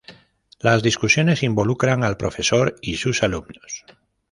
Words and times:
Las 0.59 0.81
discusiones 0.81 1.43
involucran 1.43 2.03
al 2.03 2.17
profesor 2.17 2.73
y 2.81 2.95
sus 2.97 3.21
alumnos. 3.21 3.85